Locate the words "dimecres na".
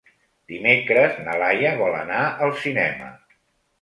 0.53-1.35